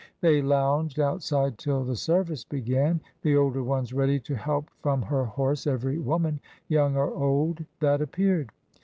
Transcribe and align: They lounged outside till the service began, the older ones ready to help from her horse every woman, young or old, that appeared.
They 0.19 0.41
lounged 0.41 0.99
outside 0.99 1.59
till 1.59 1.83
the 1.83 1.95
service 1.95 2.43
began, 2.43 3.01
the 3.21 3.37
older 3.37 3.61
ones 3.61 3.93
ready 3.93 4.19
to 4.21 4.35
help 4.35 4.71
from 4.81 5.03
her 5.03 5.25
horse 5.25 5.67
every 5.67 5.99
woman, 5.99 6.39
young 6.67 6.97
or 6.97 7.13
old, 7.13 7.63
that 7.81 8.01
appeared. 8.01 8.49